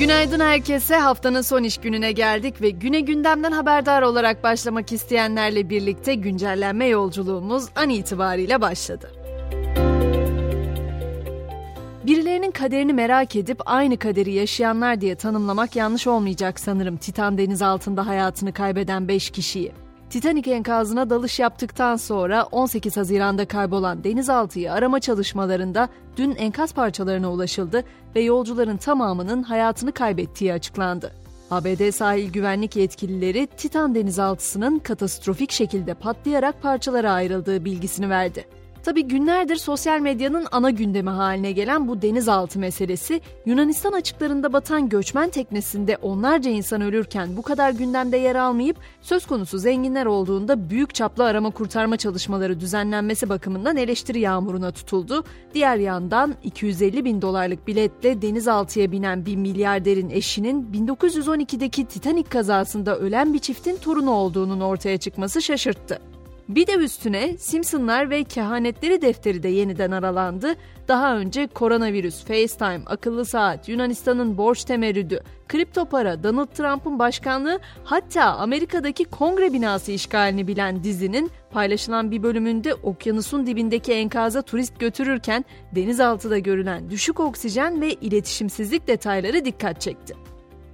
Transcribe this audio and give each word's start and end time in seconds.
Günaydın 0.00 0.40
herkese. 0.40 0.96
Haftanın 0.96 1.40
son 1.40 1.62
iş 1.62 1.78
gününe 1.78 2.12
geldik 2.12 2.62
ve 2.62 2.70
güne 2.70 3.00
gündemden 3.00 3.52
haberdar 3.52 4.02
olarak 4.02 4.42
başlamak 4.42 4.92
isteyenlerle 4.92 5.70
birlikte 5.70 6.14
güncellenme 6.14 6.86
yolculuğumuz 6.86 7.64
an 7.76 7.90
itibariyle 7.90 8.60
başladı. 8.60 9.10
Birilerinin 12.06 12.50
kaderini 12.50 12.92
merak 12.92 13.36
edip 13.36 13.60
aynı 13.66 13.96
kaderi 13.96 14.32
yaşayanlar 14.32 15.00
diye 15.00 15.14
tanımlamak 15.14 15.76
yanlış 15.76 16.06
olmayacak 16.06 16.60
sanırım 16.60 16.96
Titan 16.96 17.38
deniz 17.38 17.62
altında 17.62 18.06
hayatını 18.06 18.52
kaybeden 18.52 19.08
5 19.08 19.30
kişiyi. 19.30 19.72
Titanic 20.10 20.50
enkazına 20.50 21.10
dalış 21.10 21.38
yaptıktan 21.38 21.96
sonra 21.96 22.44
18 22.52 22.96
Haziran'da 22.96 23.48
kaybolan 23.48 24.04
denizaltıyı 24.04 24.72
arama 24.72 25.00
çalışmalarında 25.00 25.88
dün 26.16 26.34
enkaz 26.34 26.74
parçalarına 26.74 27.32
ulaşıldı 27.32 27.84
ve 28.16 28.20
yolcuların 28.20 28.76
tamamının 28.76 29.42
hayatını 29.42 29.92
kaybettiği 29.92 30.52
açıklandı. 30.52 31.12
ABD 31.50 31.90
sahil 31.90 32.32
güvenlik 32.32 32.76
yetkilileri 32.76 33.48
Titan 33.56 33.94
denizaltısının 33.94 34.78
katastrofik 34.78 35.50
şekilde 35.50 35.94
patlayarak 35.94 36.62
parçalara 36.62 37.12
ayrıldığı 37.12 37.64
bilgisini 37.64 38.10
verdi. 38.10 38.44
Tabi 38.82 39.02
günlerdir 39.02 39.56
sosyal 39.56 40.00
medyanın 40.00 40.46
ana 40.52 40.70
gündemi 40.70 41.10
haline 41.10 41.52
gelen 41.52 41.88
bu 41.88 42.02
denizaltı 42.02 42.58
meselesi 42.58 43.20
Yunanistan 43.46 43.92
açıklarında 43.92 44.52
batan 44.52 44.88
göçmen 44.88 45.30
teknesinde 45.30 45.96
onlarca 45.96 46.50
insan 46.50 46.80
ölürken 46.80 47.36
bu 47.36 47.42
kadar 47.42 47.70
gündemde 47.70 48.16
yer 48.16 48.36
almayıp 48.36 48.76
söz 49.02 49.26
konusu 49.26 49.58
zenginler 49.58 50.06
olduğunda 50.06 50.70
büyük 50.70 50.94
çaplı 50.94 51.24
arama 51.24 51.50
kurtarma 51.50 51.96
çalışmaları 51.96 52.60
düzenlenmesi 52.60 53.28
bakımından 53.28 53.76
eleştiri 53.76 54.20
yağmuruna 54.20 54.70
tutuldu. 54.70 55.24
Diğer 55.54 55.76
yandan 55.76 56.34
250 56.44 57.04
bin 57.04 57.22
dolarlık 57.22 57.66
biletle 57.66 58.22
denizaltıya 58.22 58.92
binen 58.92 59.26
bir 59.26 59.36
milyarderin 59.36 60.10
eşinin 60.10 60.72
1912'deki 60.72 61.84
Titanic 61.84 62.28
kazasında 62.28 62.98
ölen 62.98 63.34
bir 63.34 63.38
çiftin 63.38 63.76
torunu 63.76 64.10
olduğunun 64.10 64.60
ortaya 64.60 64.98
çıkması 64.98 65.42
şaşırttı. 65.42 66.09
Bir 66.50 66.66
de 66.66 66.74
üstüne 66.74 67.38
Simpsonlar 67.38 68.10
ve 68.10 68.24
Kehanetleri 68.24 69.02
defteri 69.02 69.42
de 69.42 69.48
yeniden 69.48 69.90
aralandı. 69.90 70.54
Daha 70.88 71.16
önce 71.16 71.46
koronavirüs, 71.46 72.24
FaceTime, 72.24 72.80
akıllı 72.86 73.24
saat, 73.24 73.68
Yunanistan'ın 73.68 74.38
borç 74.38 74.64
temerrüdü, 74.64 75.20
kripto 75.48 75.84
para, 75.84 76.22
Donald 76.22 76.46
Trump'ın 76.46 76.98
başkanlığı 76.98 77.60
hatta 77.84 78.24
Amerika'daki 78.24 79.04
kongre 79.04 79.52
binası 79.52 79.92
işgalini 79.92 80.46
bilen 80.46 80.84
dizinin 80.84 81.30
paylaşılan 81.50 82.10
bir 82.10 82.22
bölümünde 82.22 82.74
okyanusun 82.74 83.46
dibindeki 83.46 83.92
enkaza 83.92 84.42
turist 84.42 84.80
götürürken 84.80 85.44
denizaltıda 85.74 86.38
görülen 86.38 86.90
düşük 86.90 87.20
oksijen 87.20 87.80
ve 87.80 87.94
iletişimsizlik 87.94 88.88
detayları 88.88 89.44
dikkat 89.44 89.80
çekti. 89.80 90.29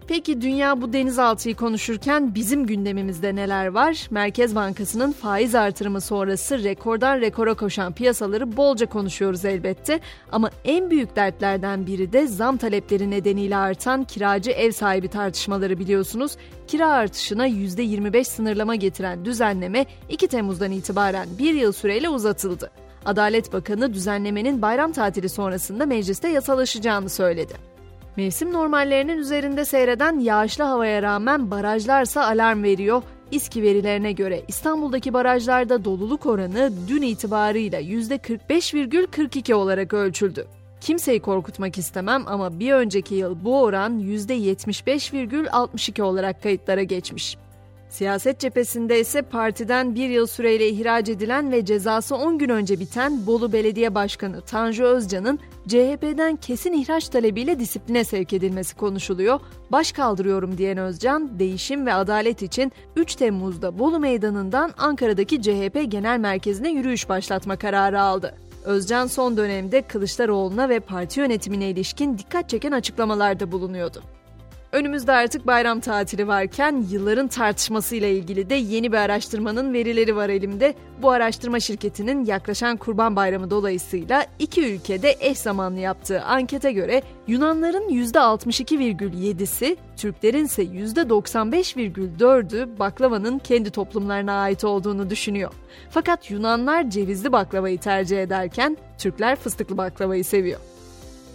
Peki 0.08 0.40
dünya 0.40 0.80
bu 0.80 0.92
denizaltıyı 0.92 1.56
konuşurken 1.56 2.34
bizim 2.34 2.66
gündemimizde 2.66 3.34
neler 3.34 3.66
var? 3.66 4.06
Merkez 4.10 4.54
Bankası'nın 4.54 5.12
faiz 5.12 5.54
artırımı 5.54 6.00
sonrası 6.00 6.64
rekordan 6.64 7.20
rekora 7.20 7.54
koşan 7.54 7.92
piyasaları 7.92 8.56
bolca 8.56 8.86
konuşuyoruz 8.86 9.44
elbette. 9.44 10.00
Ama 10.32 10.50
en 10.64 10.90
büyük 10.90 11.16
dertlerden 11.16 11.86
biri 11.86 12.12
de 12.12 12.27
zam 12.27 12.56
talepleri 12.56 13.10
nedeniyle 13.10 13.56
artan 13.56 14.04
kiracı 14.04 14.50
ev 14.50 14.70
sahibi 14.70 15.08
tartışmaları 15.08 15.78
biliyorsunuz. 15.78 16.36
Kira 16.66 16.90
artışına 16.90 17.48
%25 17.48 18.24
sınırlama 18.24 18.74
getiren 18.74 19.24
düzenleme 19.24 19.86
2 20.08 20.28
Temmuz'dan 20.28 20.70
itibaren 20.70 21.28
bir 21.38 21.54
yıl 21.54 21.72
süreyle 21.72 22.08
uzatıldı. 22.08 22.70
Adalet 23.04 23.52
Bakanı 23.52 23.94
düzenlemenin 23.94 24.62
bayram 24.62 24.92
tatili 24.92 25.28
sonrasında 25.28 25.86
mecliste 25.86 26.28
yasalaşacağını 26.28 27.08
söyledi. 27.08 27.75
Mevsim 28.17 28.53
normallerinin 28.53 29.19
üzerinde 29.19 29.64
seyreden 29.64 30.19
yağışlı 30.19 30.64
havaya 30.64 31.03
rağmen 31.03 31.50
barajlarsa 31.50 32.27
alarm 32.27 32.62
veriyor. 32.62 33.03
İSKİ 33.31 33.62
verilerine 33.62 34.12
göre 34.12 34.42
İstanbul'daki 34.48 35.13
barajlarda 35.13 35.85
doluluk 35.85 36.27
oranı 36.27 36.73
dün 36.89 37.02
itibarıyla 37.02 37.80
%45,42 37.80 39.55
olarak 39.55 39.95
ölçüldü. 39.95 40.46
Kimseyi 40.80 41.20
korkutmak 41.20 41.79
istemem 41.79 42.23
ama 42.27 42.61
bir 42.61 42.73
önceki 42.73 43.14
yıl 43.14 43.45
bu 43.45 43.63
oran 43.63 44.01
%75,62 44.01 46.02
olarak 46.02 46.42
kayıtlara 46.42 46.83
geçmiş. 46.83 47.36
Siyaset 47.89 48.39
cephesinde 48.39 49.01
ise 49.01 49.23
partiden 49.23 49.95
bir 49.95 50.08
yıl 50.08 50.27
süreyle 50.27 50.69
ihraç 50.69 51.08
edilen 51.08 51.52
ve 51.52 51.64
cezası 51.64 52.17
10 52.17 52.39
gün 52.39 52.48
önce 52.48 52.80
biten 52.80 53.27
Bolu 53.27 53.52
Belediye 53.52 53.95
Başkanı 53.95 54.41
Tanju 54.41 54.85
Özcan'ın 54.85 55.39
CHP'den 55.69 56.36
kesin 56.36 56.73
ihraç 56.73 57.08
talebiyle 57.08 57.58
disipline 57.58 58.05
sevk 58.05 58.33
edilmesi 58.33 58.77
konuşuluyor. 58.77 59.41
Baş 59.73 59.92
kaldırıyorum 59.92 60.58
diyen 60.58 60.79
Özcan, 60.79 61.39
değişim 61.39 61.86
ve 61.86 61.95
adalet 61.95 62.42
için 62.42 62.73
3 62.96 63.14
Temmuz'da 63.14 63.79
Bolu 63.79 63.98
Meydanı'ndan 64.01 64.73
Ankara'daki 64.79 65.42
CHP 65.42 65.85
Genel 65.89 66.19
Merkezi'ne 66.19 66.70
yürüyüş 66.70 67.08
başlatma 67.08 67.57
kararı 67.57 68.01
aldı. 68.01 68.35
Özcan 68.64 69.07
son 69.07 69.36
dönemde 69.36 69.83
Kılıçdaroğlu'na 69.83 70.69
ve 70.69 70.80
parti 70.80 71.20
yönetimine 71.20 71.70
ilişkin 71.70 72.19
dikkat 72.19 72.51
çeken 72.51 72.73
açıklamalarda 72.73 73.52
bulunuyordu. 73.52 74.02
Önümüzde 74.72 75.12
artık 75.12 75.46
bayram 75.46 75.80
tatili 75.80 76.28
varken 76.28 76.84
yılların 76.90 77.28
tartışmasıyla 77.28 78.08
ilgili 78.08 78.50
de 78.50 78.54
yeni 78.54 78.92
bir 78.92 78.96
araştırmanın 78.96 79.72
verileri 79.72 80.16
var 80.16 80.28
elimde. 80.28 80.74
Bu 81.02 81.10
araştırma 81.10 81.60
şirketinin 81.60 82.24
yaklaşan 82.24 82.77
Kurban 82.77 83.16
Bayramı 83.16 83.50
dolayısıyla 83.50 84.27
iki 84.38 84.74
ülkede 84.74 85.16
eş 85.20 85.38
zamanlı 85.38 85.80
yaptığı 85.80 86.22
ankete 86.22 86.72
göre 86.72 87.02
Yunanların 87.27 87.88
%62,7'si, 87.88 89.77
Türklerin 89.96 90.44
ise 90.44 90.62
%95,4'ü 90.62 92.78
baklavanın 92.78 93.38
kendi 93.38 93.70
toplumlarına 93.70 94.33
ait 94.33 94.64
olduğunu 94.64 95.10
düşünüyor. 95.10 95.52
Fakat 95.90 96.30
Yunanlar 96.30 96.90
cevizli 96.90 97.33
baklavayı 97.33 97.78
tercih 97.78 98.22
ederken 98.22 98.77
Türkler 98.98 99.36
fıstıklı 99.36 99.77
baklavayı 99.77 100.24
seviyor. 100.24 100.60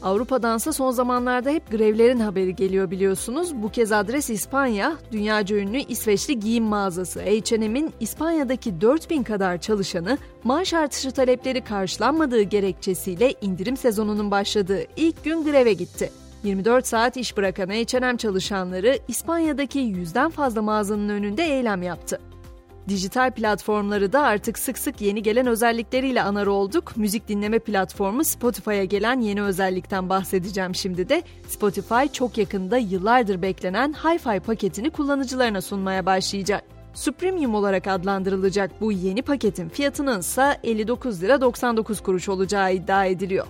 Avrupa'dansa 0.03 0.73
son 0.73 0.91
zamanlarda 0.91 1.49
hep 1.49 1.71
grevlerin 1.71 2.19
haberi 2.19 2.55
geliyor 2.55 2.91
biliyorsunuz. 2.91 3.55
Bu 3.55 3.71
kez 3.71 3.91
adres 3.91 4.29
İspanya. 4.29 4.97
Dünyaca 5.11 5.55
ünlü 5.55 5.77
İsveçli 5.77 6.39
giyim 6.39 6.63
mağazası 6.63 7.19
H&M'in 7.19 7.93
İspanya'daki 7.99 8.81
4000 8.81 9.23
kadar 9.23 9.61
çalışanı 9.61 10.17
maaş 10.43 10.73
artışı 10.73 11.11
talepleri 11.11 11.61
karşılanmadığı 11.61 12.41
gerekçesiyle 12.41 13.33
indirim 13.41 13.77
sezonunun 13.77 14.31
başladığı 14.31 14.83
ilk 14.95 15.23
gün 15.23 15.43
greve 15.43 15.73
gitti. 15.73 16.11
24 16.43 16.87
saat 16.87 17.17
iş 17.17 17.37
bırakan 17.37 17.69
H&M 17.69 18.17
çalışanları 18.17 18.99
İspanya'daki 19.07 19.79
yüzden 19.79 20.29
fazla 20.29 20.61
mağazanın 20.61 21.09
önünde 21.09 21.43
eylem 21.43 21.83
yaptı. 21.83 22.30
Dijital 22.87 23.31
platformları 23.31 24.13
da 24.13 24.21
artık 24.21 24.59
sık 24.59 24.77
sık 24.77 25.01
yeni 25.01 25.23
gelen 25.23 25.47
özellikleriyle 25.47 26.21
anar 26.21 26.47
olduk. 26.47 26.97
Müzik 26.97 27.27
dinleme 27.27 27.59
platformu 27.59 28.23
Spotify'a 28.23 28.83
gelen 28.83 29.21
yeni 29.21 29.41
özellikten 29.41 30.09
bahsedeceğim 30.09 30.75
şimdi 30.75 31.09
de. 31.09 31.23
Spotify 31.47 32.05
çok 32.13 32.37
yakında 32.37 32.77
yıllardır 32.77 33.41
beklenen 33.41 33.93
Hi-Fi 33.93 34.39
paketini 34.39 34.89
kullanıcılarına 34.89 35.61
sunmaya 35.61 36.05
başlayacak. 36.05 36.63
Supremium 36.93 37.55
olarak 37.55 37.87
adlandırılacak 37.87 38.81
bu 38.81 38.91
yeni 38.91 39.21
paketin 39.21 39.69
fiyatının 39.69 40.19
ise 40.19 40.57
59 40.63 41.23
lira 41.23 41.41
99 41.41 42.01
kuruş 42.01 42.29
olacağı 42.29 42.73
iddia 42.73 43.05
ediliyor. 43.05 43.47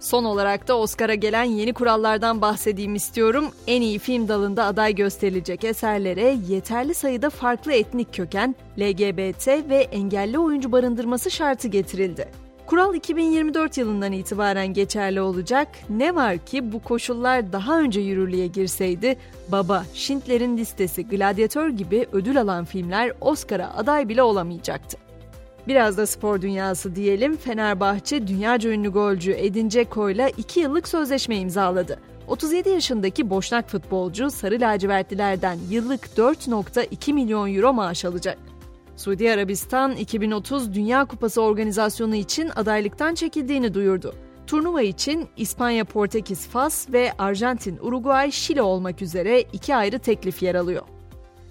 Son 0.00 0.24
olarak 0.24 0.68
da 0.68 0.78
Oscar'a 0.78 1.14
gelen 1.14 1.44
yeni 1.44 1.72
kurallardan 1.72 2.40
bahsedeyim 2.40 2.94
istiyorum. 2.94 3.44
En 3.66 3.82
iyi 3.82 3.98
film 3.98 4.28
dalında 4.28 4.64
aday 4.64 4.94
gösterilecek 4.94 5.64
eserlere 5.64 6.36
yeterli 6.48 6.94
sayıda 6.94 7.30
farklı 7.30 7.72
etnik 7.72 8.14
köken, 8.14 8.54
LGBT 8.78 9.48
ve 9.48 9.76
engelli 9.76 10.38
oyuncu 10.38 10.72
barındırması 10.72 11.30
şartı 11.30 11.68
getirildi. 11.68 12.28
Kural 12.66 12.94
2024 12.94 13.78
yılından 13.78 14.12
itibaren 14.12 14.72
geçerli 14.72 15.20
olacak. 15.20 15.68
Ne 15.90 16.14
var 16.14 16.38
ki 16.38 16.72
bu 16.72 16.82
koşullar 16.82 17.52
daha 17.52 17.80
önce 17.80 18.00
yürürlüğe 18.00 18.46
girseydi 18.46 19.16
Baba, 19.48 19.84
Schindler'in 19.94 20.56
Listesi, 20.56 21.08
Gladiator 21.08 21.68
gibi 21.68 22.06
ödül 22.12 22.40
alan 22.40 22.64
filmler 22.64 23.12
Oscar'a 23.20 23.74
aday 23.76 24.08
bile 24.08 24.22
olamayacaktı. 24.22 25.09
Biraz 25.68 25.96
da 25.96 26.06
spor 26.06 26.42
dünyası 26.42 26.96
diyelim. 26.96 27.36
Fenerbahçe 27.36 28.26
dünyaca 28.26 28.70
ünlü 28.70 28.88
golcü 28.88 29.32
Edin 29.32 29.70
Dzeko 29.70 30.10
ile 30.10 30.32
2 30.36 30.60
yıllık 30.60 30.88
sözleşme 30.88 31.36
imzaladı. 31.36 31.98
37 32.28 32.68
yaşındaki 32.68 33.30
boşnak 33.30 33.68
futbolcu 33.68 34.30
Sarı 34.30 34.60
Lacivertlilerden 34.60 35.58
yıllık 35.70 36.06
4.2 36.06 37.12
milyon 37.12 37.54
euro 37.54 37.72
maaş 37.72 38.04
alacak. 38.04 38.38
Suudi 38.96 39.32
Arabistan 39.32 39.92
2030 39.92 40.74
Dünya 40.74 41.04
Kupası 41.04 41.42
organizasyonu 41.42 42.14
için 42.14 42.50
adaylıktan 42.56 43.14
çekildiğini 43.14 43.74
duyurdu. 43.74 44.14
Turnuva 44.46 44.82
için 44.82 45.28
İspanya, 45.36 45.84
Portekiz, 45.84 46.46
Fas 46.48 46.92
ve 46.92 47.12
Arjantin, 47.18 47.78
Uruguay, 47.82 48.30
Şili 48.30 48.62
olmak 48.62 49.02
üzere 49.02 49.40
iki 49.40 49.76
ayrı 49.76 49.98
teklif 49.98 50.42
yer 50.42 50.54
alıyor. 50.54 50.82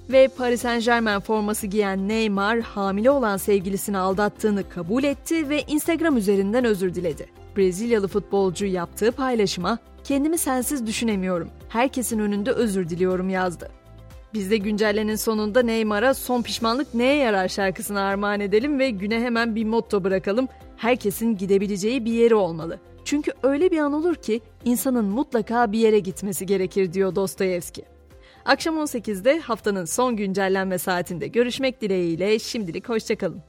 Ve 0.09 0.27
Paris 0.27 0.61
Saint 0.61 0.85
Germain 0.85 1.19
forması 1.19 1.67
giyen 1.67 2.07
Neymar 2.07 2.59
hamile 2.59 3.11
olan 3.11 3.37
sevgilisini 3.37 3.97
aldattığını 3.97 4.69
kabul 4.69 5.03
etti 5.03 5.49
ve 5.49 5.61
Instagram 5.61 6.17
üzerinden 6.17 6.65
özür 6.65 6.95
diledi. 6.95 7.29
Brezilyalı 7.57 8.07
futbolcu 8.07 8.65
yaptığı 8.65 9.11
paylaşıma 9.11 9.79
kendimi 10.03 10.37
sensiz 10.37 10.87
düşünemiyorum. 10.87 11.49
Herkesin 11.69 12.19
önünde 12.19 12.51
özür 12.51 12.89
diliyorum 12.89 13.29
yazdı. 13.29 13.71
Biz 14.33 14.51
de 14.51 14.57
güncellenin 14.57 15.15
sonunda 15.15 15.61
Neymar'a 15.61 16.13
son 16.13 16.41
pişmanlık 16.41 16.93
neye 16.93 17.15
yarar 17.15 17.47
şarkısını 17.47 18.01
armağan 18.01 18.39
edelim 18.39 18.79
ve 18.79 18.89
güne 18.89 19.19
hemen 19.19 19.55
bir 19.55 19.65
motto 19.65 20.03
bırakalım. 20.03 20.47
Herkesin 20.77 21.37
gidebileceği 21.37 22.05
bir 22.05 22.13
yeri 22.13 22.35
olmalı. 22.35 22.79
Çünkü 23.05 23.31
öyle 23.43 23.71
bir 23.71 23.79
an 23.79 23.93
olur 23.93 24.15
ki 24.15 24.41
insanın 24.65 25.05
mutlaka 25.05 25.71
bir 25.71 25.79
yere 25.79 25.99
gitmesi 25.99 26.45
gerekir 26.45 26.93
diyor 26.93 27.15
Dostoyevski. 27.15 27.98
Akşam 28.45 28.75
18'de 28.75 29.39
haftanın 29.39 29.85
son 29.85 30.15
güncellenme 30.15 30.77
saatinde 30.77 31.27
görüşmek 31.27 31.81
dileğiyle 31.81 32.39
şimdilik 32.39 32.89
hoşçakalın. 32.89 33.41